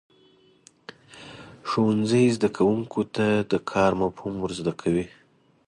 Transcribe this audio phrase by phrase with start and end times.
[1.67, 5.05] ښوونځی زده کوونکو ته د کار مفهوم ورزده کوي.